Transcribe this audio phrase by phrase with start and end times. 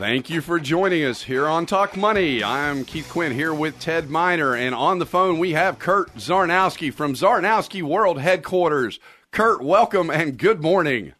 [0.00, 2.42] Thank you for joining us here on Talk Money.
[2.42, 6.90] I'm Keith Quinn here with Ted Miner, and on the phone we have Kurt Czarnowski
[6.90, 8.98] from Czarnowski World Headquarters.
[9.30, 11.12] Kurt, welcome and good morning.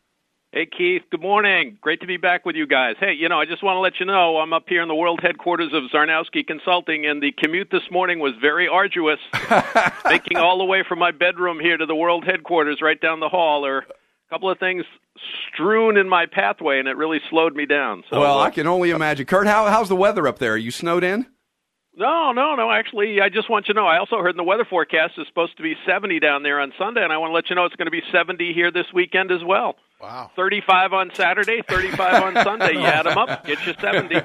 [0.53, 1.03] Hey, Keith.
[1.11, 1.77] Good morning.
[1.83, 2.97] Great to be back with you guys.
[2.99, 4.95] Hey, you know, I just want to let you know I'm up here in the
[4.95, 9.21] world headquarters of Czarnowski Consulting, and the commute this morning was very arduous.
[10.07, 13.29] Making all the way from my bedroom here to the world headquarters right down the
[13.29, 13.85] hall are a
[14.31, 14.87] couple of things
[15.53, 18.05] strewn in my pathway, and it really slowed me down.
[18.11, 19.27] So, well, uh, I can only imagine.
[19.27, 20.53] Kurt, how, how's the weather up there?
[20.53, 21.27] Are you snowed in?
[21.95, 22.71] No, no, no.
[22.71, 23.87] Actually, I just want you to know.
[23.87, 26.73] I also heard in the weather forecast it's supposed to be 70 down there on
[26.79, 28.87] Sunday, and I want to let you know it's going to be 70 here this
[28.95, 29.75] weekend as well.
[30.01, 30.31] Wow.
[30.35, 32.73] 35 on Saturday, 35 on Sunday.
[32.73, 34.23] You add them up, get you 70.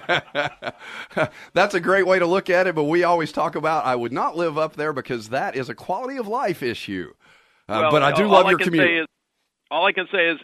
[1.53, 4.13] That's a great way to look at it, but we always talk about I would
[4.13, 7.13] not live up there because that is a quality of life issue.
[7.67, 9.01] Uh, well, but I do love your commute.
[9.01, 9.07] Is,
[9.69, 10.37] all I can say is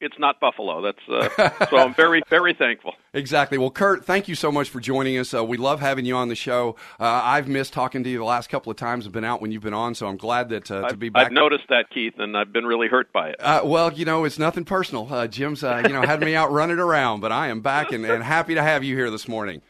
[0.00, 0.80] it's not Buffalo.
[0.82, 2.94] That's uh, so I'm very very thankful.
[3.12, 3.58] Exactly.
[3.58, 5.34] Well, Kurt, thank you so much for joining us.
[5.34, 6.76] Uh, we love having you on the show.
[7.00, 9.06] Uh, I've missed talking to you the last couple of times.
[9.06, 11.26] I've been out when you've been on, so I'm glad that uh, to be back.
[11.26, 13.36] I've noticed that, Keith, and I've been really hurt by it.
[13.40, 15.12] Uh, well, you know, it's nothing personal.
[15.12, 18.22] Uh, Jim's you know had me out running around, but I am back and, and
[18.22, 19.62] happy to have you here this morning.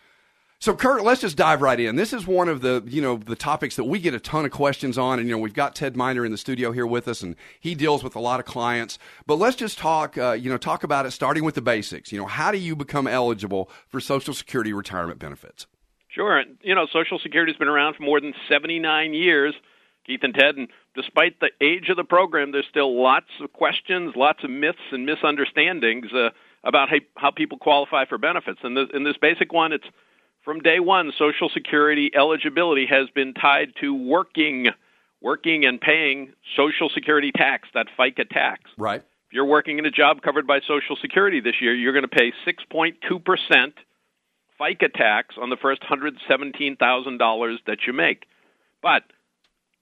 [0.61, 1.95] So, Kurt, let's just dive right in.
[1.95, 4.51] This is one of the you know the topics that we get a ton of
[4.51, 7.23] questions on, and you know we've got Ted Miner in the studio here with us,
[7.23, 8.99] and he deals with a lot of clients.
[9.25, 12.11] But let's just talk uh, you know talk about it, starting with the basics.
[12.11, 15.69] You know, how do you become eligible for Social Security retirement benefits?
[16.09, 16.43] Sure.
[16.63, 19.55] You know, Social Security has been around for more than 79 years,
[20.05, 24.17] Keith and Ted, and despite the age of the program, there's still lots of questions,
[24.17, 26.31] lots of myths and misunderstandings uh,
[26.65, 28.59] about how, how people qualify for benefits.
[28.65, 29.87] And in this basic one, it's
[30.49, 34.69] from day one, Social Security eligibility has been tied to working,
[35.21, 38.63] working and paying Social Security tax, that FICA tax.
[38.79, 39.03] Right.
[39.03, 42.09] If you're working in a job covered by Social Security this year, you're going to
[42.09, 42.95] pay 6.2%
[44.59, 48.25] FICA tax on the first $117,000 that you make.
[48.83, 49.03] But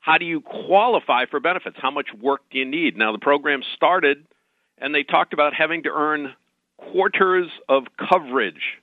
[0.01, 1.77] how do you qualify for benefits?
[1.81, 2.97] How much work do you need?
[2.97, 4.27] Now, the program started
[4.79, 6.35] and they talked about having to earn
[6.77, 8.81] quarters of coverage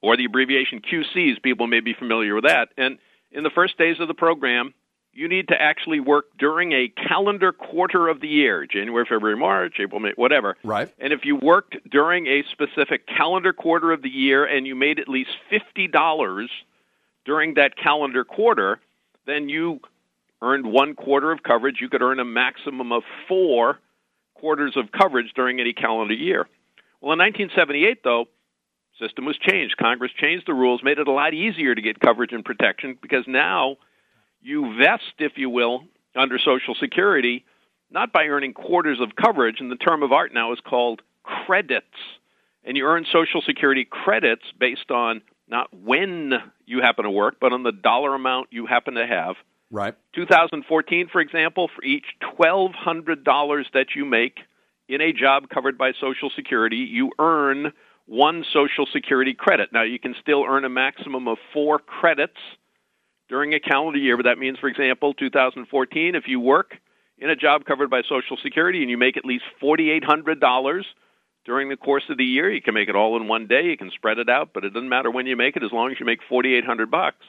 [0.00, 1.42] or the abbreviation QCs.
[1.42, 2.68] People may be familiar with that.
[2.76, 2.98] And
[3.30, 4.74] in the first days of the program,
[5.12, 9.74] you need to actually work during a calendar quarter of the year January, February, March,
[9.80, 10.56] April, May, whatever.
[10.62, 10.88] Right.
[10.98, 14.98] And if you worked during a specific calendar quarter of the year and you made
[15.00, 16.48] at least $50
[17.24, 18.78] during that calendar quarter,
[19.26, 19.80] then you
[20.40, 21.78] earned one quarter of coverage.
[21.80, 23.80] You could earn a maximum of four
[24.34, 26.46] quarters of coverage during any calendar year.
[27.00, 28.26] Well, in 1978, though,
[29.00, 29.76] system was changed.
[29.76, 33.24] Congress changed the rules, made it a lot easier to get coverage and protection because
[33.26, 33.76] now
[34.40, 37.44] you vest, if you will, under Social Security,
[37.90, 41.86] not by earning quarters of coverage, and the term of art now is called credits.
[42.64, 46.32] And you earn Social Security credits based on not when
[46.66, 49.36] you happen to work, but on the dollar amount you happen to have.
[49.70, 49.94] Right.
[50.14, 52.04] 2014, for example, for each
[52.38, 54.38] $1,200 that you make
[54.88, 57.72] in a job covered by Social Security, you earn
[58.08, 59.70] one Social Security credit.
[59.72, 62.38] Now, you can still earn a maximum of four credits
[63.28, 66.74] during a calendar year, but that means, for example, 2014, if you work
[67.18, 70.84] in a job covered by Social Security and you make at least $4,800
[71.44, 73.66] during the course of the year, you can make it all in one day.
[73.66, 75.90] You can spread it out, but it doesn't matter when you make it as long
[75.90, 77.26] as you make 4,800 bucks.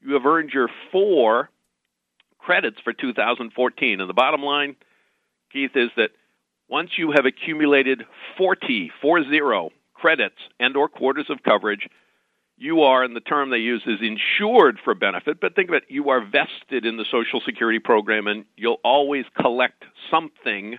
[0.00, 1.50] You have earned your four
[2.38, 4.00] credits for 2014.
[4.00, 4.76] And the bottom line,
[5.52, 6.10] Keith, is that
[6.68, 8.04] once you have accumulated
[8.38, 9.40] 40, 40
[9.96, 11.88] credits and or quarters of coverage,
[12.58, 15.84] you are, and the term they use is insured for benefit, but think of it,
[15.88, 20.78] you are vested in the Social Security program and you'll always collect something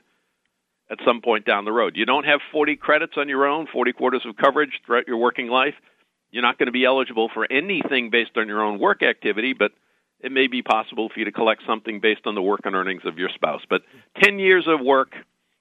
[0.89, 1.95] at some point down the road.
[1.95, 5.47] You don't have 40 credits on your own, 40 quarters of coverage throughout your working
[5.47, 5.75] life.
[6.31, 9.71] You're not going to be eligible for anything based on your own work activity, but
[10.21, 13.03] it may be possible for you to collect something based on the work and earnings
[13.05, 13.61] of your spouse.
[13.69, 13.83] But
[14.23, 15.13] 10 years of work,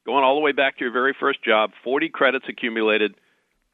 [0.07, 3.17] going all the way back to your very first job, 40 credits accumulated–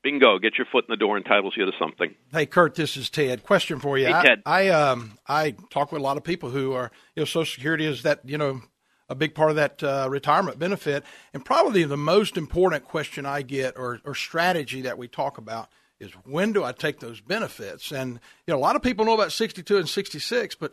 [0.03, 2.15] bingo, get your foot in the door entitles you to something.
[2.33, 3.43] Hey, Kurt, this is Ted.
[3.43, 4.07] Question for you.
[4.07, 4.43] Hey, Ted.
[4.45, 7.45] I, I, um, I talk with a lot of people who are, you know, Social
[7.45, 8.63] Security is that, you know,
[9.09, 11.05] a big part of that uh, retirement benefit.
[11.35, 15.69] And probably the most important question I get or, or strategy that we talk about
[16.01, 17.93] is when do I take those benefits?
[17.93, 20.73] And, you know, a lot of people know about 62 and 66, but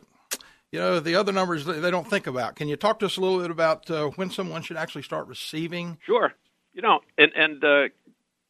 [0.72, 2.56] you know the other numbers they don't think about.
[2.56, 5.26] Can you talk to us a little bit about uh, when someone should actually start
[5.26, 5.98] receiving?
[6.06, 6.32] Sure.
[6.72, 7.88] You know, and and uh,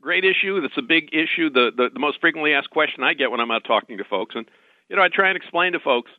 [0.00, 0.60] great issue.
[0.60, 1.50] That's a big issue.
[1.50, 4.34] The, the, the most frequently asked question I get when I'm out talking to folks,
[4.34, 4.46] and
[4.88, 6.10] you know, I try and explain to folks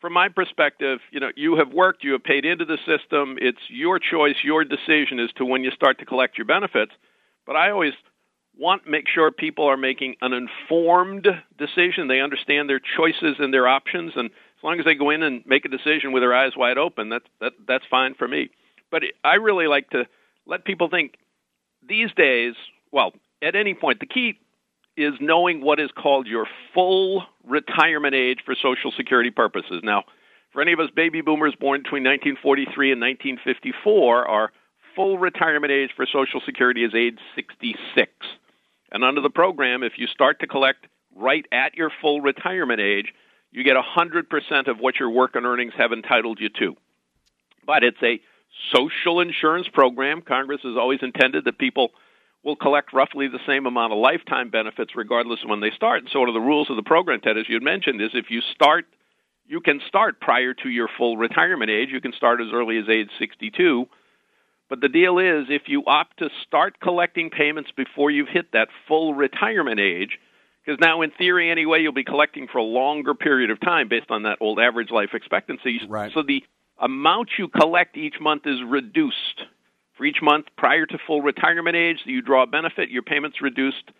[0.00, 1.00] from my perspective.
[1.10, 3.36] You know, you have worked, you have paid into the system.
[3.40, 6.92] It's your choice, your decision as to when you start to collect your benefits.
[7.46, 7.94] But I always
[8.58, 11.26] want to make sure people are making an informed
[11.58, 12.08] decision.
[12.08, 15.42] They understand their choices and their options, and as long as they go in and
[15.46, 18.50] make a decision with their eyes wide open, that's that that's fine for me.
[18.90, 20.04] But I really like to
[20.46, 21.14] let people think
[21.86, 22.54] these days.
[22.92, 23.12] Well,
[23.42, 24.38] at any point, the key
[24.96, 29.80] is knowing what is called your full retirement age for Social Security purposes.
[29.82, 30.04] Now,
[30.52, 34.52] for any of us baby boomers born between 1943 and 1954, our
[34.94, 38.12] full retirement age for Social Security is age 66.
[38.92, 40.86] And under the program, if you start to collect
[41.16, 43.14] right at your full retirement age,
[43.50, 46.76] you get 100% of what your work and earnings have entitled you to.
[47.66, 48.20] But it's a
[48.74, 50.20] social insurance program.
[50.20, 51.92] Congress has always intended that people
[52.44, 56.00] will collect roughly the same amount of lifetime benefits regardless of when they start.
[56.00, 58.10] And so one of the rules of the program, Ted, as you had mentioned, is
[58.14, 58.86] if you start,
[59.46, 61.90] you can start prior to your full retirement age.
[61.90, 63.86] You can start as early as age 62
[64.72, 68.68] but the deal is, if you opt to start collecting payments before you've hit that
[68.88, 70.18] full retirement age,
[70.64, 74.10] because now, in theory, anyway, you'll be collecting for a longer period of time based
[74.10, 75.78] on that old average life expectancy.
[75.86, 76.10] Right.
[76.14, 76.42] So the
[76.78, 79.42] amount you collect each month is reduced.
[80.02, 83.40] For each month prior to full retirement age that you draw a benefit, your payment's
[83.40, 83.92] reduced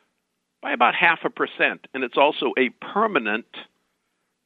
[0.60, 3.46] by about half a percent, and it's also a permanent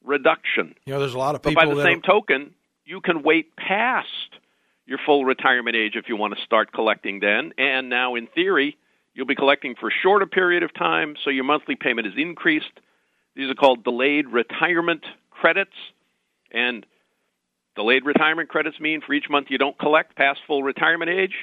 [0.04, 0.74] reduction.
[0.84, 1.54] You know, there's a lot of people.
[1.54, 2.54] But by the same token,
[2.84, 4.06] you can wait past
[4.84, 7.54] your full retirement age if you want to start collecting then.
[7.56, 8.76] And now, in theory,
[9.14, 12.80] you'll be collecting for a shorter period of time, so your monthly payment is increased.
[13.34, 15.72] These are called delayed retirement credits.
[16.52, 16.84] And
[17.76, 21.34] delayed retirement credits mean for each month you don't collect past full retirement age,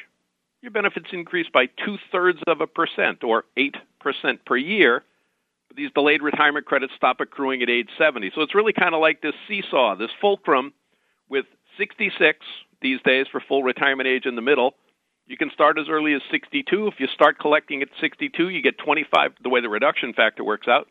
[0.61, 3.71] your benefits increase by two thirds of a percent or 8%
[4.45, 5.03] per year.
[5.67, 8.31] But these delayed retirement credits stop accruing at age 70.
[8.33, 10.73] So it's really kind of like this seesaw, this fulcrum
[11.29, 11.45] with
[11.77, 12.39] 66
[12.81, 14.73] these days for full retirement age in the middle.
[15.25, 16.87] You can start as early as 62.
[16.87, 20.67] If you start collecting at 62, you get 25, the way the reduction factor works
[20.67, 20.87] out,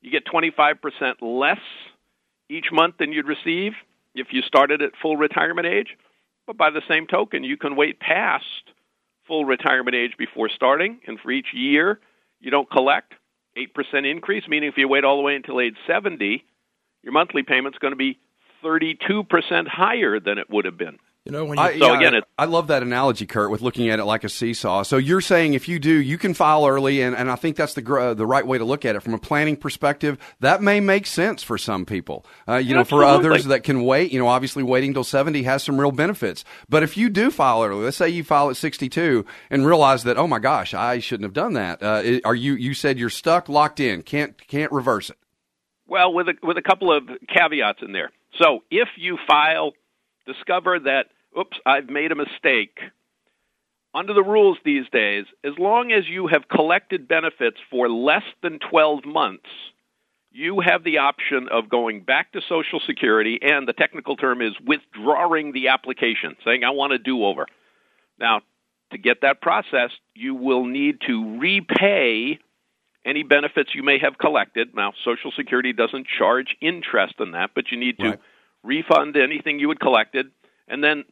[0.00, 1.58] you get 25% less
[2.48, 3.72] each month than you'd receive
[4.14, 5.96] if you started at full retirement age.
[6.46, 8.44] But by the same token, you can wait past
[9.26, 12.00] full retirement age before starting, and for each year
[12.40, 13.14] you don't collect,
[13.56, 16.44] 8% increase, meaning if you wait all the way until age 70,
[17.02, 18.18] your monthly payment's going to be
[18.62, 20.98] 32% higher than it would have been.
[21.24, 23.62] You know, when you, I, So yeah, again, it- I love that analogy, Kurt, with
[23.62, 24.82] looking at it like a seesaw.
[24.82, 27.72] So you're saying if you do, you can file early, and, and I think that's
[27.72, 30.18] the gr- uh, the right way to look at it from a planning perspective.
[30.40, 32.26] That may make sense for some people.
[32.46, 33.30] Uh, you know, for Absolutely.
[33.30, 36.44] others that can wait, you know, obviously waiting till 70 has some real benefits.
[36.68, 40.18] But if you do file early, let's say you file at 62 and realize that,
[40.18, 41.82] oh my gosh, I shouldn't have done that.
[41.82, 42.52] Uh, it- are you?
[42.54, 45.16] You said you're stuck, locked in, can't can't reverse it.
[45.86, 47.04] Well, with a, with a couple of
[47.34, 48.10] caveats in there.
[48.42, 49.72] So if you file,
[50.26, 51.06] discover that,
[51.38, 52.78] oops, I've made a mistake.
[53.94, 58.58] Under the rules these days, as long as you have collected benefits for less than
[58.58, 59.48] 12 months,
[60.32, 64.52] you have the option of going back to Social Security, and the technical term is
[64.66, 67.46] withdrawing the application, saying, I want a do over.
[68.18, 68.40] Now,
[68.90, 72.40] to get that processed, you will need to repay
[73.04, 74.74] any benefits you may have collected.
[74.74, 78.20] Now, Social Security doesn't charge interest on that, but you need to Right.
[78.64, 80.26] Refund anything you had collected,
[80.66, 81.04] and then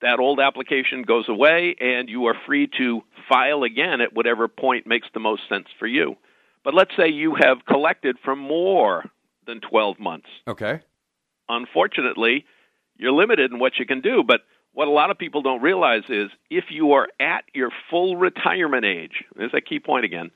[0.00, 4.86] that old application goes away, and you are free to file again at whatever point
[4.86, 6.16] makes the most sense for you.
[6.64, 9.04] But let's say you have collected for more
[9.46, 10.80] than 12 months Okay.
[11.48, 12.46] unfortunately,
[12.96, 14.22] you're limited in what you can do.
[14.26, 18.16] But what a lot of people don't realize is if you are at your full
[18.16, 20.30] retirement age, there's that key point again,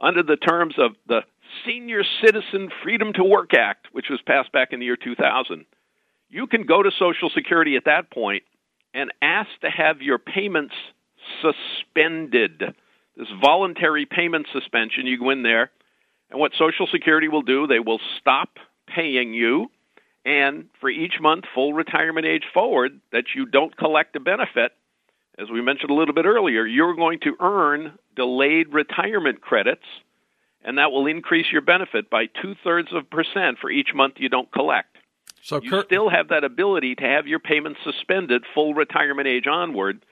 [0.00, 1.20] under the terms of the
[1.66, 5.64] Senior Citizen Freedom to Work Act, which was passed back in the year 2000,
[6.28, 8.42] you can go to Social Security at that point
[8.94, 10.74] and ask to have your payments
[11.42, 12.62] suspended.
[13.16, 15.70] This voluntary payment suspension, you go in there,
[16.30, 18.50] and what Social Security will do, they will stop
[18.86, 19.70] paying you
[20.28, 24.72] and for each month, full retirement age forward, that you don't collect a benefit,
[25.38, 29.86] as we mentioned a little bit earlier, you're going to earn delayed retirement credits,
[30.62, 34.28] and that will increase your benefit by two thirds of percent for each month you
[34.28, 34.97] don't collect.
[35.42, 39.46] So You Kurt, still have that ability to have your payments suspended full retirement age
[39.46, 40.04] onward,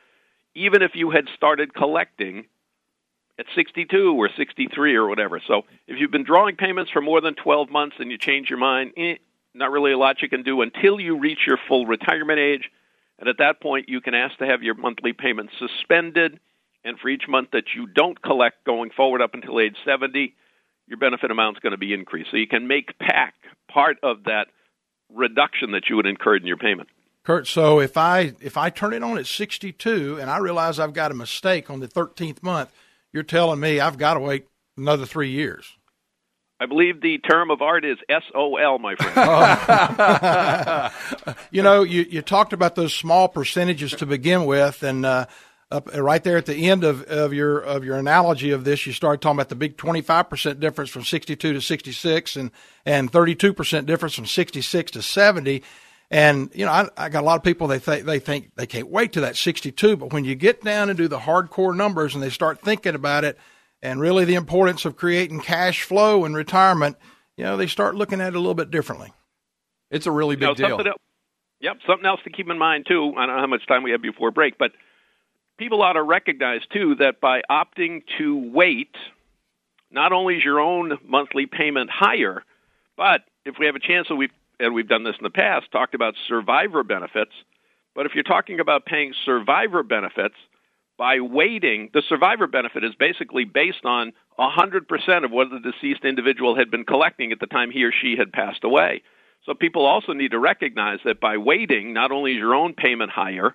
[0.54, 2.46] even if you had started collecting
[3.38, 5.40] at 62 or 63 or whatever.
[5.46, 8.58] So if you've been drawing payments for more than 12 months and you change your
[8.58, 9.16] mind, eh,
[9.54, 12.70] not really a lot you can do until you reach your full retirement age.
[13.18, 16.38] And at that point, you can ask to have your monthly payments suspended.
[16.84, 20.34] And for each month that you don't collect going forward up until age 70,
[20.86, 22.30] your benefit amount is going to be increased.
[22.30, 23.34] So you can make back
[23.68, 24.48] part of that
[25.12, 26.88] reduction that you would incur in your payment.
[27.24, 30.92] Kurt, so if I if I turn it on at 62 and I realize I've
[30.92, 32.70] got a mistake on the 13th month,
[33.12, 34.46] you're telling me I've got to wait
[34.76, 35.76] another three years.
[36.58, 39.20] I believe the term of art is SOL, my friend.
[41.50, 45.26] you know, you, you talked about those small percentages to begin with, and uh,
[45.70, 48.92] up right there at the end of, of your of your analogy of this, you
[48.92, 52.36] started talking about the big twenty five percent difference from sixty two to sixty six,
[52.36, 52.50] and
[52.84, 55.62] and thirty two percent difference from sixty six to seventy.
[56.08, 58.66] And you know, I, I got a lot of people they think they think they
[58.66, 61.76] can't wait to that sixty two, but when you get down and do the hardcore
[61.76, 63.36] numbers and they start thinking about it
[63.82, 66.96] and really the importance of creating cash flow in retirement,
[67.36, 69.12] you know, they start looking at it a little bit differently.
[69.90, 70.86] It's a really big you know, deal.
[70.86, 70.98] Else,
[71.60, 73.12] yep, something else to keep in mind too.
[73.16, 74.70] I don't know how much time we have before break, but
[75.58, 78.94] people ought to recognize too that by opting to wait,
[79.90, 82.42] not only is your own monthly payment higher,
[82.96, 85.70] but if we have a chance, and we've and we've done this in the past,
[85.70, 87.32] talked about survivor benefits.
[87.94, 90.34] But if you're talking about paying survivor benefits,
[90.98, 96.56] by waiting, the survivor benefit is basically based on 100% of what the deceased individual
[96.56, 99.02] had been collecting at the time he or she had passed away.
[99.44, 103.10] So people also need to recognize that by waiting, not only is your own payment
[103.10, 103.54] higher,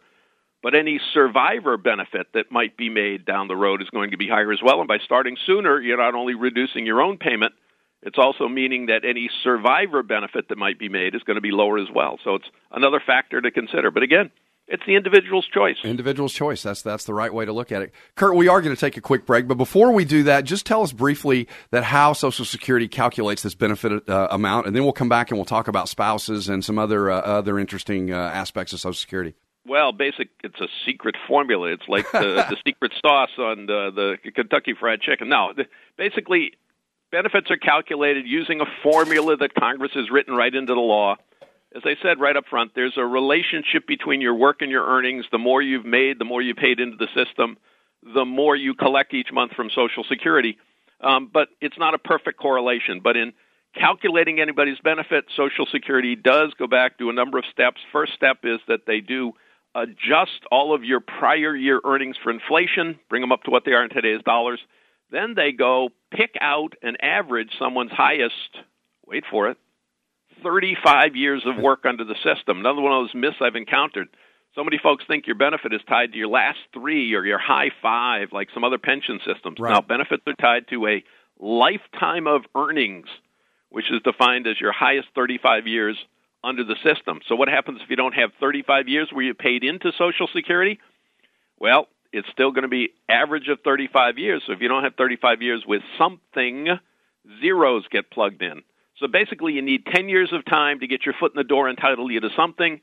[0.63, 4.27] but any survivor benefit that might be made down the road is going to be
[4.27, 4.79] higher as well.
[4.79, 7.53] And by starting sooner, you're not only reducing your own payment,
[8.03, 11.51] it's also meaning that any survivor benefit that might be made is going to be
[11.51, 12.19] lower as well.
[12.23, 13.91] So it's another factor to consider.
[13.91, 14.31] But again,
[14.67, 15.75] it's the individual's choice.
[15.83, 16.63] Individual's choice.
[16.63, 17.91] That's that's the right way to look at it.
[18.15, 20.65] Kurt, we are going to take a quick break, but before we do that, just
[20.65, 24.93] tell us briefly that how Social Security calculates this benefit uh, amount, and then we'll
[24.93, 28.71] come back and we'll talk about spouses and some other uh, other interesting uh, aspects
[28.71, 29.35] of Social Security.
[29.65, 31.71] Well, basic, it's a secret formula.
[31.71, 35.29] It's like the, the secret sauce on the, the Kentucky Fried Chicken.
[35.29, 35.65] No, the,
[35.97, 36.53] basically,
[37.11, 41.17] benefits are calculated using a formula that Congress has written right into the law
[41.75, 45.25] as I said right up front, there's a relationship between your work and your earnings.
[45.31, 47.57] The more you've made, the more you paid into the system,
[48.03, 50.57] the more you collect each month from Social Security.
[50.99, 52.99] Um, but it's not a perfect correlation.
[53.01, 53.31] But in
[53.73, 57.79] calculating anybody's benefit, Social Security does go back to a number of steps.
[57.91, 59.33] First step is that they do
[59.75, 63.71] adjust all of your prior year earnings for inflation, bring them up to what they
[63.71, 64.59] are in today's dollars.
[65.11, 68.57] Then they go pick out and average someone's highest,
[69.05, 69.57] wait for it,
[70.43, 72.59] 35 years of work under the system.
[72.59, 74.07] Another one of those myths I've encountered.
[74.55, 77.71] So many folks think your benefit is tied to your last three or your high
[77.81, 79.57] five, like some other pension systems.
[79.59, 79.71] Right.
[79.71, 81.03] Now, benefits are tied to a
[81.39, 83.07] lifetime of earnings,
[83.69, 85.97] which is defined as your highest 35 years
[86.43, 87.19] under the system.
[87.27, 90.79] So, what happens if you don't have 35 years where you paid into Social Security?
[91.59, 94.43] Well, it's still going to be average of 35 years.
[94.45, 96.67] So, if you don't have 35 years with something,
[97.41, 98.63] zeros get plugged in.
[99.01, 101.67] So basically, you need 10 years of time to get your foot in the door,
[101.67, 102.81] and title you to something.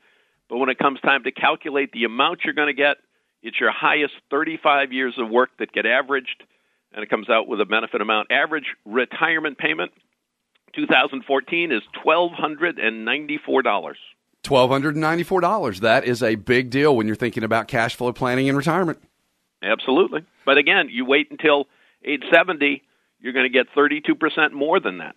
[0.49, 2.97] But when it comes time to calculate the amount you're going to get,
[3.41, 6.43] it's your highest 35 years of work that get averaged,
[6.93, 8.31] and it comes out with a benefit amount.
[8.31, 9.91] Average retirement payment
[10.73, 13.95] 2014 is $1,294.
[14.43, 15.79] $1,294.
[15.79, 19.01] That is a big deal when you're thinking about cash flow planning in retirement.
[19.61, 20.25] Absolutely.
[20.45, 21.67] But again, you wait until
[22.05, 22.81] age 70,
[23.19, 25.15] you're going to get 32% more than that.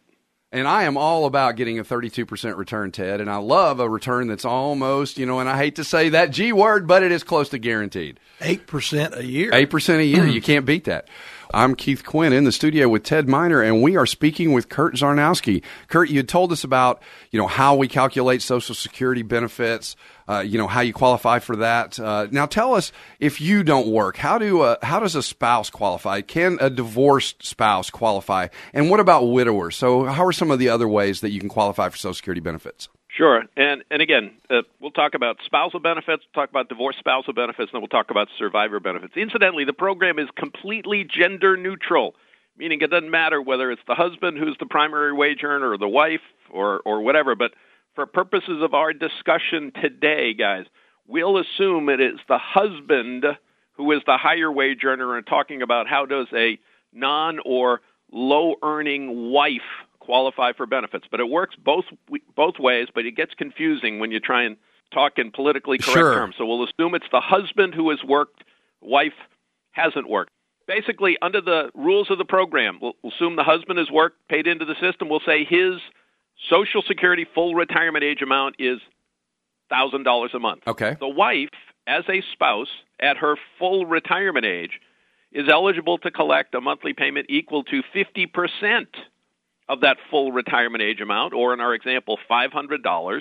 [0.55, 3.23] And I am all about getting a 32% return, Ted.
[3.23, 6.31] And I love a return that's almost, you know, and I hate to say that
[6.31, 8.21] G word, but it is close to guaranteed.
[8.41, 9.51] 8% a year.
[9.51, 10.27] 8% a year.
[10.27, 10.45] you mm.
[10.45, 11.09] can't beat that.
[11.55, 14.95] I'm Keith Quinn in the studio with Ted Miner, and we are speaking with Kurt
[14.95, 15.63] Czarnowski.
[15.89, 19.95] Kurt, you told us about you know how we calculate Social Security benefits,
[20.33, 21.99] uh, you know how you qualify for that.
[21.99, 25.71] Uh, now, tell us if you don't work, how do uh, how does a spouse
[25.71, 26.21] qualify?
[26.21, 28.49] Can a divorced spouse qualify?
[28.73, 29.77] And what about widowers?
[29.77, 32.41] So, how are some of the other ways that you can qualify for Social Security
[32.41, 32.89] benefits?
[33.09, 37.71] Sure, and and again, uh, we'll talk about spousal benefits, talk about divorce spousal benefits,
[37.71, 39.15] and then we'll talk about survivor benefits.
[39.17, 42.15] Incidentally, the program is completely gender neutral,
[42.57, 45.89] meaning it doesn't matter whether it's the husband who's the primary wage earner or the
[45.89, 47.35] wife or or whatever.
[47.35, 47.53] But
[47.95, 50.65] for purposes of our discussion today, guys,
[51.07, 53.25] we'll assume it is the husband
[53.73, 56.59] who is the higher wage earner, and talking about how does a
[56.93, 57.81] non or
[58.11, 59.61] low earning wife
[59.99, 61.07] qualify for benefits.
[61.11, 61.85] But it works both
[62.37, 62.89] both ways.
[62.95, 64.57] But it gets confusing when you try and
[64.93, 66.15] talk in politically correct sure.
[66.15, 66.35] terms.
[66.39, 68.45] So we'll assume it's the husband who has worked,
[68.81, 69.15] wife
[69.71, 70.33] hasn't worked.
[70.67, 74.47] Basically, under the rules of the program, we'll, we'll assume the husband has worked, paid
[74.47, 75.09] into the system.
[75.09, 75.81] We'll say his
[76.51, 78.79] Social Security full retirement age amount is
[79.69, 80.63] thousand dollars a month.
[80.67, 80.97] Okay.
[80.99, 81.49] The wife,
[81.87, 82.69] as a spouse,
[83.01, 84.81] at her full retirement age,
[85.33, 88.89] is eligible to collect a monthly payment equal to fifty percent
[89.69, 93.21] of that full retirement age amount, or in our example, $500,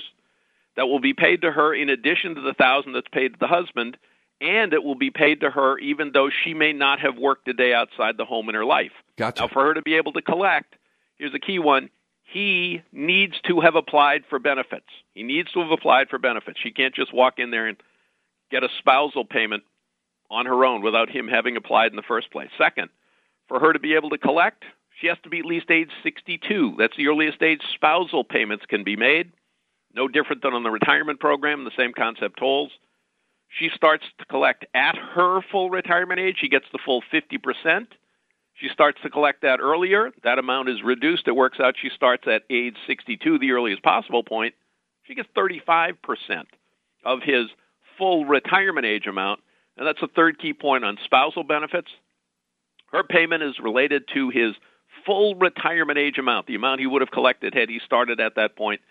[0.75, 3.47] that will be paid to her in addition to the thousand that's paid to the
[3.47, 3.95] husband
[4.41, 7.53] and it will be paid to her even though she may not have worked a
[7.53, 8.91] day outside the home in her life.
[9.17, 9.43] Gotcha.
[9.43, 10.75] Now, for her to be able to collect,
[11.17, 11.89] here's a key one.
[12.31, 14.87] He needs to have applied for benefits.
[15.13, 16.59] He needs to have applied for benefits.
[16.63, 17.77] She can't just walk in there and
[18.49, 19.63] get a spousal payment
[20.29, 22.49] on her own without him having applied in the first place.
[22.57, 22.89] Second,
[23.49, 24.63] for her to be able to collect,
[25.01, 26.75] she has to be at least age 62.
[26.77, 29.33] That's the earliest age spousal payments can be made.
[29.93, 32.71] No different than on the retirement program, the same concept holds.
[33.59, 36.37] She starts to collect at her full retirement age.
[36.39, 37.87] She gets the full 50%.
[38.55, 40.11] She starts to collect that earlier.
[40.23, 41.27] That amount is reduced.
[41.27, 44.53] It works out she starts at age 62, the earliest possible point.
[45.03, 45.95] She gets 35%
[47.03, 47.47] of his
[47.97, 49.39] full retirement age amount.
[49.77, 51.87] And that's the third key point on spousal benefits.
[52.91, 54.53] Her payment is related to his
[55.05, 58.55] full retirement age amount, the amount he would have collected had he started at that
[58.55, 58.81] point.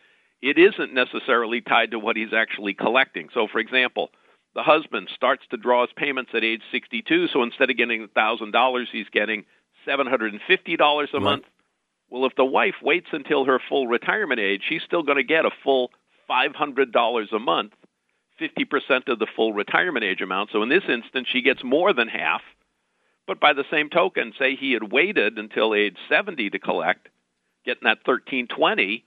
[0.43, 3.29] It isn't necessarily tied to what he's actually collecting.
[3.35, 4.11] So, for example,
[4.54, 8.85] the husband starts to draw his payments at age 62, so instead of getting $1,000,
[8.90, 9.45] he's getting
[9.87, 10.38] $750
[10.78, 11.23] a right.
[11.23, 11.45] month.
[12.09, 15.45] Well, if the wife waits until her full retirement age, she's still going to get
[15.45, 15.90] a full
[16.28, 17.73] $500 a month,
[18.40, 20.50] 50% of the full retirement age amount.
[20.52, 22.42] So in this instance, she gets more than half
[23.30, 27.11] but by the same token, say he had waited until age 70 to collect,
[27.64, 29.04] getting that 1320,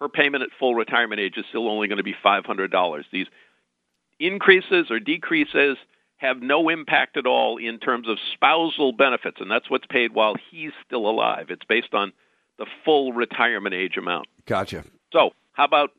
[0.00, 3.04] her payment at full retirement age is still only going to be $500.
[3.12, 3.28] These
[4.18, 5.76] increases or decreases
[6.16, 10.34] have no impact at all in terms of spousal benefits, and that's what's paid while
[10.50, 11.46] he's still alive.
[11.50, 12.12] It's based on
[12.58, 14.26] the full retirement age amount.
[14.46, 14.84] Gotcha.
[15.12, 15.90] So, how about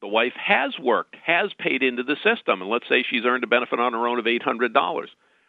[0.00, 3.48] the wife has worked, has paid into the system, and let's say she's earned a
[3.48, 5.06] benefit on her own of $800.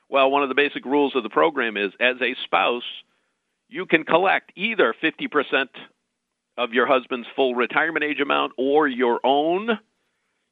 [0.10, 2.84] Well, one of the basic rules of the program is as a spouse,
[3.70, 5.68] you can collect either 50%
[6.58, 9.78] of your husband's full retirement age amount or your own.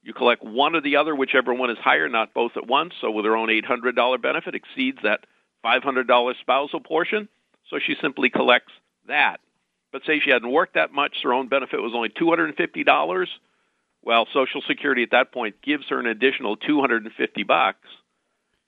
[0.05, 2.93] You collect one or the other, whichever one is higher, not both at once.
[3.01, 5.25] So, with her own $800 benefit exceeds that
[5.65, 7.27] $500 spousal portion,
[7.71, 8.71] so she simply collects
[9.07, 9.37] that.
[9.91, 13.27] But say she hadn't worked that much, her own benefit was only $250.
[14.03, 17.87] Well, Social Security at that point gives her an additional 250 bucks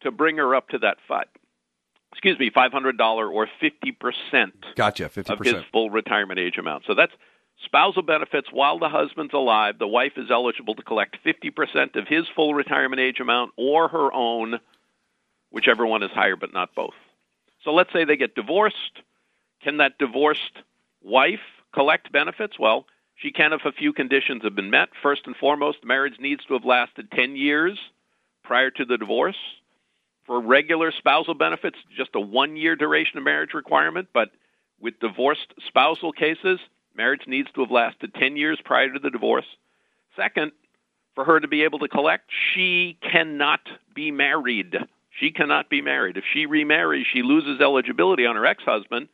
[0.02, 1.28] to bring her up to that five,
[2.12, 4.56] excuse me, five hundred dollar or fifty percent.
[4.76, 5.30] Gotcha, 50%.
[5.30, 6.86] of his full retirement age amount.
[6.88, 7.14] So that's
[7.66, 9.80] spousal benefits while the husband's alive.
[9.80, 13.88] The wife is eligible to collect fifty percent of his full retirement age amount or
[13.88, 14.60] her own,
[15.52, 16.96] whichever one is higher, but not both.
[17.64, 19.02] So let's say they get divorced.
[19.64, 20.54] Can that divorced
[21.02, 21.42] wife
[21.74, 22.58] collect benefits?
[22.60, 24.90] Well, she can if a few conditions have been met.
[25.02, 27.80] First and foremost, marriage needs to have lasted 10 years
[28.44, 29.38] prior to the divorce.
[30.26, 34.30] For regular spousal benefits, just a one year duration of marriage requirement, but
[34.80, 36.60] with divorced spousal cases,
[36.98, 39.46] marriage needs to have lasted 10 years prior to the divorce.
[40.16, 40.52] Second,
[41.16, 43.62] for her to be able to collect, she cannot
[43.96, 44.76] be married.
[45.10, 46.18] She cannot be married.
[46.18, 49.08] If she remarries, she loses eligibility on her ex husband,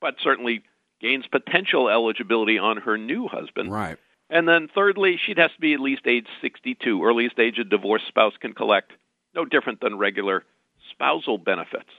[0.00, 0.62] but certainly
[1.00, 3.70] gains potential eligibility on her new husband.
[3.70, 3.98] Right.
[4.30, 8.06] And then thirdly, she'd have to be at least age 62, earliest age a divorced
[8.08, 8.92] spouse can collect
[9.34, 10.44] no different than regular
[10.90, 11.90] spousal benefits.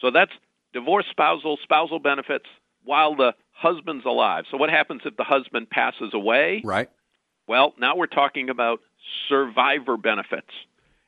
[0.00, 0.32] So that's
[0.72, 2.46] divorce spousal, spousal benefits
[2.84, 4.44] while the husband's alive.
[4.50, 6.62] So what happens if the husband passes away?
[6.64, 6.90] Right.
[7.46, 8.80] Well, now we're talking about
[9.28, 10.50] survivor benefits.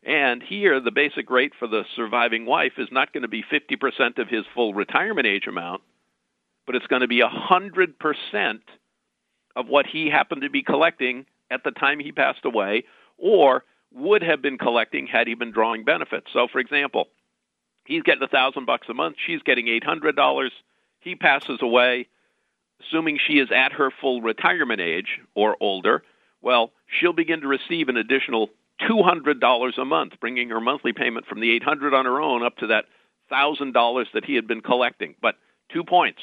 [0.07, 4.19] And here, the basic rate for the surviving wife is not going to be 50%
[4.19, 5.83] of his full retirement age amount,
[6.67, 8.61] but it's going to be 100%
[9.57, 12.85] of what he happened to be collecting at the time he passed away,
[13.17, 13.65] or
[13.95, 16.27] would have been collecting had he been drawing benefits.
[16.33, 17.09] So, for example,
[17.85, 19.17] he's getting a thousand bucks a month.
[19.25, 20.53] She's getting eight hundred dollars.
[21.01, 22.09] He passes away,
[22.87, 26.03] assuming she is at her full retirement age or older.
[26.43, 28.51] Well, she'll begin to receive an additional
[28.87, 32.21] two hundred dollars a month, bringing her monthly payment from the eight hundred on her
[32.21, 32.85] own up to that
[33.31, 35.15] thousand dollars that he had been collecting.
[35.23, 35.37] But
[35.73, 36.21] two points: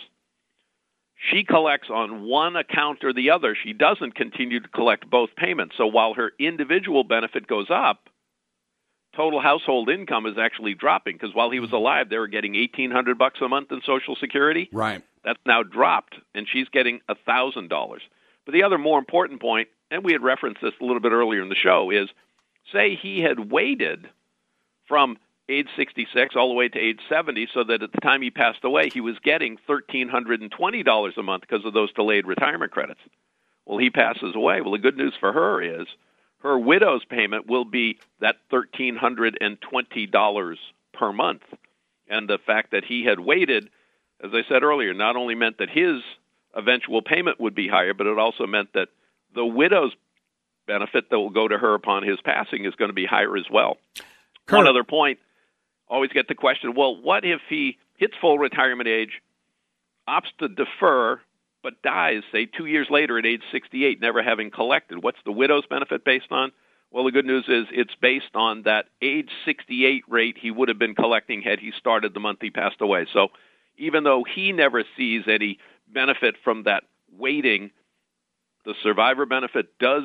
[1.29, 3.55] she collects on one account or the other.
[3.61, 5.75] She doesn't continue to collect both payments.
[5.77, 8.09] So while her individual benefit goes up,
[9.15, 12.91] total household income is actually dropping because while he was alive, they were getting eighteen
[12.91, 14.69] hundred bucks a month in Social Security.
[14.71, 15.01] Right.
[15.23, 18.01] That's now dropped, and she's getting a thousand dollars.
[18.45, 21.41] But the other more important point, and we had referenced this a little bit earlier
[21.41, 22.09] in the show, is
[22.71, 24.09] say he had waited
[24.87, 25.17] from
[25.49, 28.63] age 66 all the way to age 70 so that at the time he passed
[28.63, 33.01] away he was getting $1320 a month because of those delayed retirement credits.
[33.65, 34.61] Well he passes away.
[34.61, 35.87] Well the good news for her is
[36.39, 40.57] her widow's payment will be that $1320
[40.93, 41.43] per month.
[42.07, 43.69] And the fact that he had waited
[44.23, 46.01] as i said earlier not only meant that his
[46.55, 48.87] eventual payment would be higher but it also meant that
[49.33, 49.93] the widow's
[50.67, 53.45] benefit that will go to her upon his passing is going to be higher as
[53.51, 53.77] well
[54.51, 55.19] one other point.
[55.87, 59.21] Always get the question, well, what if he hits full retirement age,
[60.07, 61.19] opts to defer,
[61.63, 65.03] but dies, say, two years later at age 68, never having collected?
[65.03, 66.51] What's the widow's benefit based on?
[66.91, 70.79] Well, the good news is it's based on that age 68 rate he would have
[70.79, 73.05] been collecting had he started the month he passed away.
[73.13, 73.29] So
[73.81, 75.57] even though he never sees any
[75.91, 76.83] benefit from that
[77.17, 77.71] waiting,
[78.63, 80.03] the survivor benefit does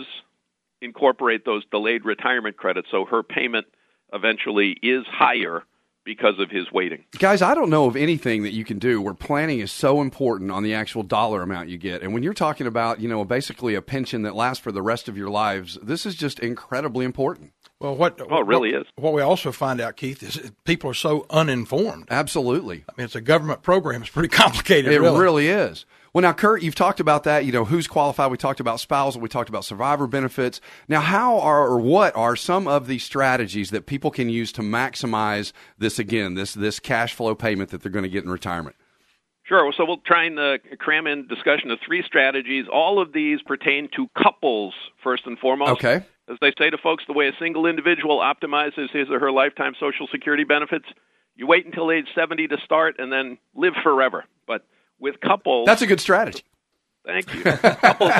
[0.80, 3.66] incorporate those delayed retirement credits, so her payment
[4.12, 5.62] eventually is higher
[6.04, 7.04] because of his waiting.
[7.18, 10.52] Guys, I don't know of anything that you can do where planning is so important
[10.52, 12.02] on the actual dollar amount you get.
[12.02, 15.08] And when you're talking about, you know, basically a pension that lasts for the rest
[15.08, 17.52] of your lives, this is just incredibly important.
[17.80, 18.18] Well, what?
[18.20, 18.86] Oh, it really what, is.
[18.96, 22.06] What we also find out, Keith, is people are so uninformed.
[22.10, 22.84] Absolutely.
[22.88, 24.00] I mean, it's a government program.
[24.00, 24.92] It's pretty complicated.
[24.92, 25.84] It really, really is.
[26.14, 27.44] Well, now, Kurt, you've talked about that.
[27.44, 28.30] You know, who's qualified.
[28.30, 29.20] We talked about spousal.
[29.20, 30.62] We talked about survivor benefits.
[30.88, 34.62] Now, how are or what are some of the strategies that people can use to
[34.62, 38.76] maximize this again, this this cash flow payment that they're going to get in retirement?
[39.44, 39.70] Sure.
[39.76, 42.64] So we'll try and uh, cram in discussion of three strategies.
[42.72, 44.72] All of these pertain to couples
[45.04, 45.72] first and foremost.
[45.72, 46.04] Okay.
[46.28, 49.74] As they say to folks, the way a single individual optimizes his or her lifetime
[49.78, 50.86] Social Security benefits,
[51.36, 54.24] you wait until age 70 to start and then live forever.
[54.46, 54.64] But
[54.98, 55.66] with couples.
[55.66, 56.42] That's a good strategy.
[57.04, 57.42] Thank you.
[57.42, 58.12] couples,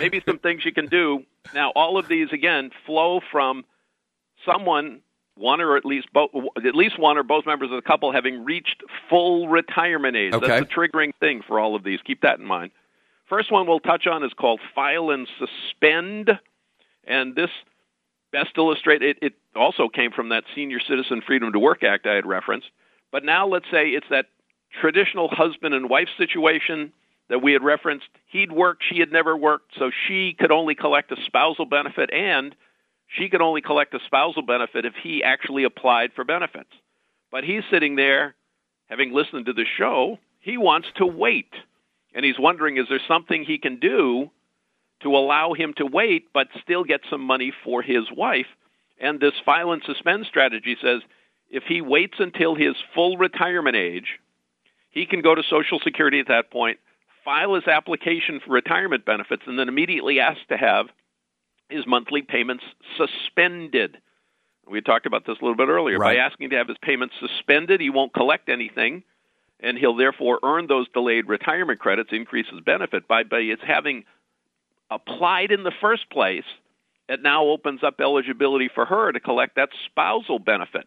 [0.00, 1.24] maybe some things you can do.
[1.54, 3.64] Now, all of these again flow from
[4.44, 5.00] someone,
[5.36, 8.44] one or at least both, at least one or both members of the couple having
[8.44, 10.32] reached full retirement age.
[10.34, 10.46] Okay.
[10.46, 12.00] That's a triggering thing for all of these.
[12.04, 12.72] Keep that in mind.
[13.28, 16.30] First one we'll touch on is called file and suspend,
[17.06, 17.50] and this
[18.32, 19.18] best illustrated.
[19.22, 22.66] It, it also came from that Senior Citizen Freedom to Work Act I had referenced.
[23.12, 24.26] But now let's say it's that
[24.80, 26.92] traditional husband and wife situation
[27.28, 28.08] that we had referenced.
[28.26, 32.54] He'd worked, she had never worked, so she could only collect a spousal benefit, and
[33.06, 36.70] she could only collect a spousal benefit if he actually applied for benefits.
[37.30, 38.34] But he's sitting there,
[38.88, 41.52] having listened to the show, he wants to wait.
[42.14, 44.30] And he's wondering is there something he can do
[45.04, 48.46] to allow him to wait but still get some money for his wife?
[49.00, 51.02] And this file and suspend strategy says
[51.50, 54.18] if he waits until his full retirement age,
[54.90, 56.78] he can go to Social Security at that point,
[57.24, 60.86] file his application for retirement benefits, and then immediately ask to have
[61.68, 62.64] his monthly payments
[62.96, 63.98] suspended.
[64.66, 65.98] We talked about this a little bit earlier.
[65.98, 66.16] Right.
[66.16, 69.02] By asking to have his payments suspended, he won't collect anything,
[69.60, 73.06] and he'll therefore earn those delayed retirement credits, increase his benefit.
[73.08, 74.04] By, by its having
[74.94, 76.44] applied in the first place,
[77.08, 80.86] it now opens up eligibility for her to collect that spousal benefit.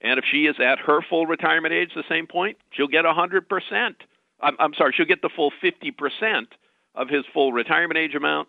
[0.00, 3.94] And if she is at her full retirement age, the same point, she'll get 100%.
[4.40, 6.46] I'm, I'm sorry, she'll get the full 50%
[6.94, 8.48] of his full retirement age amount.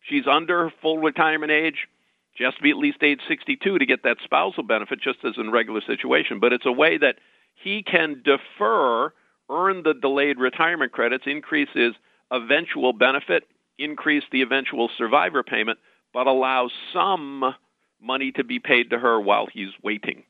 [0.00, 1.88] She's under full retirement age.
[2.34, 5.34] She has to be at least age 62 to get that spousal benefit, just as
[5.36, 6.38] in regular situation.
[6.38, 7.16] But it's a way that
[7.54, 9.12] he can defer,
[9.50, 11.94] earn the delayed retirement credits, increase his
[12.30, 13.44] eventual benefit,
[13.78, 15.78] increase the eventual survivor payment,
[16.12, 17.54] but allow some
[18.00, 20.24] money to be paid to her while he's waiting.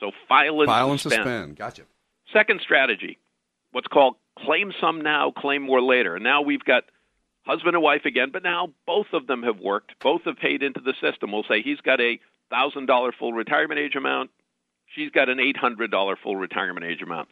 [0.00, 1.24] So file and File and suspend.
[1.24, 1.56] suspend.
[1.56, 1.82] Gotcha.
[2.32, 3.18] Second strategy,
[3.72, 6.14] what's called claim some now, claim more later.
[6.14, 6.84] And now we've got
[7.44, 9.92] husband and wife again, but now both of them have worked.
[10.00, 11.32] Both have paid into the system.
[11.32, 12.18] We'll say he's got a
[12.50, 14.30] thousand dollar full retirement age amount.
[14.94, 17.28] She's got an eight hundred dollar full retirement age amount.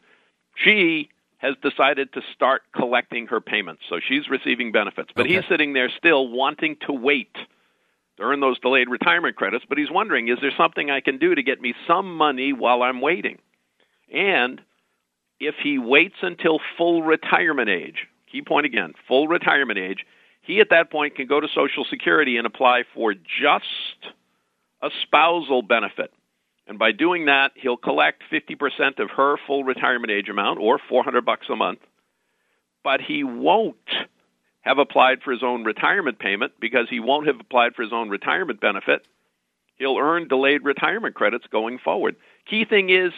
[0.56, 1.08] She
[1.40, 5.10] has decided to start collecting her payments, so she's receiving benefits.
[5.14, 5.36] But Okay.
[5.36, 7.34] he's sitting there still wanting to wait
[8.16, 9.64] to earn those delayed retirement credits.
[9.66, 12.82] But he's wondering, is there something I can do to get me some money while
[12.82, 13.38] I'm waiting?
[14.12, 14.60] And
[15.38, 20.04] if he waits until full retirement age, key point again, full retirement age,
[20.42, 23.64] he at that point can go to Social Security and apply for just
[24.82, 26.12] a spousal benefit.
[26.70, 31.26] And by doing that, he'll collect 50% of her full retirement age amount or 400
[31.26, 31.80] bucks a month.
[32.84, 33.74] But he won't
[34.60, 38.08] have applied for his own retirement payment because he won't have applied for his own
[38.08, 39.04] retirement benefit.
[39.78, 42.14] He'll earn delayed retirement credits going forward.
[42.48, 43.10] Key thing is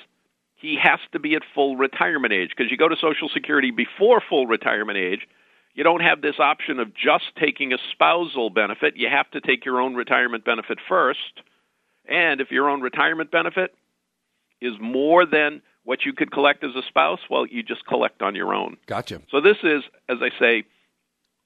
[0.54, 4.22] he has to be at full retirement age because you go to Social Security before
[4.26, 5.28] full retirement age,
[5.74, 8.96] you don't have this option of just taking a spousal benefit.
[8.96, 11.42] You have to take your own retirement benefit first.
[12.08, 13.74] And if your own retirement benefit
[14.60, 18.34] is more than what you could collect as a spouse, well, you just collect on
[18.34, 18.76] your own.
[18.86, 19.22] Gotcha.
[19.30, 20.64] So this is, as I say,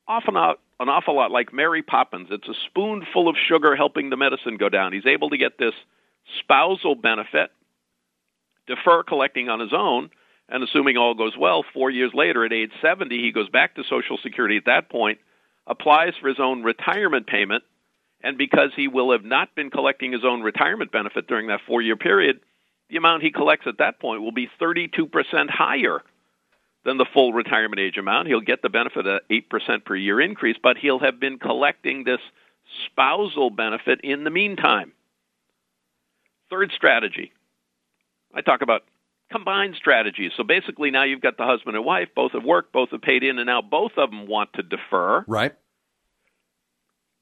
[0.06, 2.28] often a- an awful lot like Mary Poppins.
[2.30, 4.92] It's a spoonful of sugar helping the medicine go down.
[4.92, 5.74] He's able to get this
[6.40, 7.50] spousal benefit,
[8.66, 10.10] defer collecting on his own,
[10.48, 13.84] and assuming all goes well, four years later at age 70, he goes back to
[13.84, 15.18] Social Security at that point,
[15.66, 17.64] applies for his own retirement payment,
[18.22, 21.82] And because he will have not been collecting his own retirement benefit during that four
[21.82, 22.40] year period,
[22.88, 26.00] the amount he collects at that point will be 32% higher
[26.84, 28.28] than the full retirement age amount.
[28.28, 32.20] He'll get the benefit of 8% per year increase, but he'll have been collecting this
[32.86, 34.92] spousal benefit in the meantime.
[36.48, 37.32] Third strategy
[38.36, 38.82] I talk about
[39.32, 40.32] combined strategies.
[40.36, 43.24] So basically, now you've got the husband and wife, both have worked, both have paid
[43.24, 45.24] in, and now both of them want to defer.
[45.26, 45.54] Right.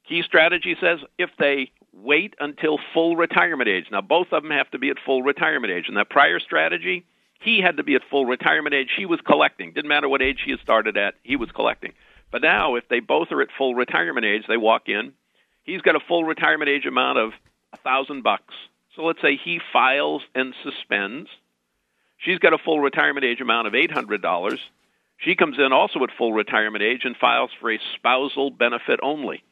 [0.08, 3.86] Key strategy says if they wait until full retirement age.
[3.90, 5.88] Now, both of them have to be at full retirement age.
[5.88, 7.06] In that prior strategy,
[7.40, 8.88] he had to be at full retirement age.
[8.96, 9.72] She was collecting.
[9.72, 11.92] Didn't matter what age he had started at, he was collecting.
[12.30, 15.12] But now, if they both are at full retirement age, they walk in.
[15.62, 17.32] He's got a full retirement age amount of
[17.72, 18.54] a thousand bucks.
[18.96, 21.28] So let's say he files and suspends.
[22.18, 24.60] She's got a full retirement age amount of eight hundred dollars.
[25.18, 29.42] She comes in also at full retirement age and files for a spousal benefit only.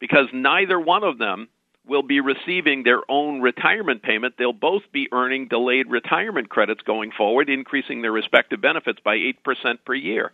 [0.00, 1.48] Because neither one of them
[1.86, 4.34] will be receiving their own retirement payment.
[4.38, 9.78] They'll both be earning delayed retirement credits going forward, increasing their respective benefits by 8%
[9.84, 10.32] per year.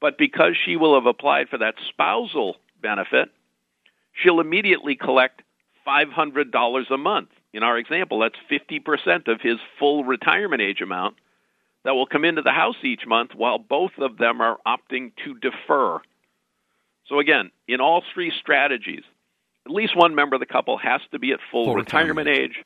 [0.00, 3.30] But because she will have applied for that spousal benefit,
[4.12, 5.42] she'll immediately collect
[5.86, 7.28] $500 a month.
[7.52, 11.16] In our example, that's 50% of his full retirement age amount
[11.84, 15.34] that will come into the house each month while both of them are opting to
[15.34, 16.00] defer.
[17.10, 19.02] So, again, in all three strategies,
[19.66, 22.54] at least one member of the couple has to be at full, Full retirement, retirement
[22.56, 22.64] age,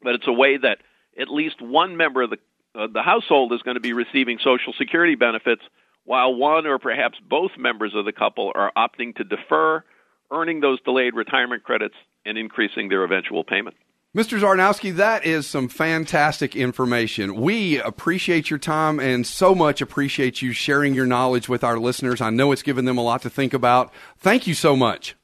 [0.00, 0.78] but it's a way that
[1.20, 2.38] at least one member of the
[2.76, 5.62] uh, the household is going to be receiving Social Security benefits,
[6.04, 9.84] while one or perhaps both members of the couple are opting to defer,
[10.32, 13.76] earning those delayed retirement credits, and increasing their eventual payment.
[14.14, 14.38] Mr.
[14.38, 17.34] Czarnowski, that is some fantastic information.
[17.34, 22.20] We appreciate your time and so much appreciate you sharing your knowledge with our listeners.
[22.20, 23.92] I know it's given them a lot to think about.
[24.18, 25.16] Thank you so much.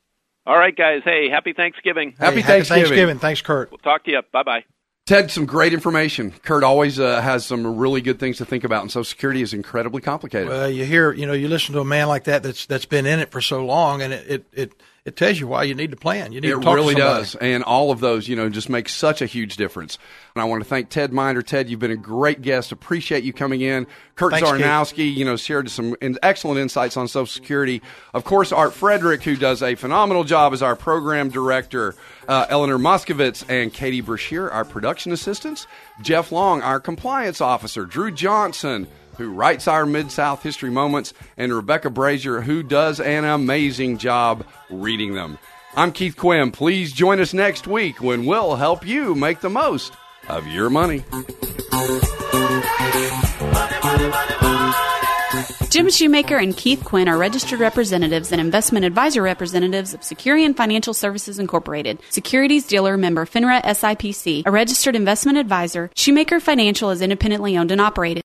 [0.44, 1.02] All right, guys.
[1.04, 2.14] Hey, happy Thanksgiving.
[2.18, 2.84] Happy Thanksgiving.
[2.84, 3.18] Thanksgiving.
[3.20, 3.70] Thanks, Kurt.
[3.70, 4.22] We'll talk to you.
[4.32, 4.64] Bye bye.
[5.06, 6.32] Ted, some great information.
[6.42, 9.54] Kurt always uh, has some really good things to think about, and Social Security is
[9.54, 10.48] incredibly complicated.
[10.48, 13.06] Well, you hear, you know, you listen to a man like that that's that's been
[13.06, 14.72] in it for so long, and it it it,
[15.10, 16.30] it tells you why you need to plan.
[16.30, 17.34] You need It to talk really to does.
[17.34, 19.98] And all of those, you know, just make such a huge difference.
[20.36, 21.42] And I want to thank Ted Minder.
[21.42, 22.70] Ted, you've been a great guest.
[22.70, 23.88] Appreciate you coming in.
[24.14, 24.60] Kurt Thanks, Keith.
[24.60, 27.82] Czarnowski, you know, shared some excellent insights on Social Security.
[28.14, 31.96] Of course, Art Frederick, who does a phenomenal job as our program director.
[32.28, 35.66] Uh, Eleanor Moskovitz and Katie Brashear, our production assistants.
[36.02, 37.84] Jeff Long, our compliance officer.
[37.84, 43.24] Drew Johnson, who writes our Mid South History Moments, and Rebecca Brazier, who does an
[43.24, 45.38] amazing job reading them.
[45.76, 46.50] I'm Keith Quinn.
[46.50, 49.92] Please join us next week when we'll help you make the most
[50.28, 51.04] of your money.
[55.70, 60.92] Jim Shoemaker and Keith Quinn are registered representatives and investment advisor representatives of Securian Financial
[60.92, 65.88] Services Incorporated, securities dealer member FINRA SIPC, a registered investment advisor.
[65.94, 68.24] Shoemaker Financial is independently owned and operated.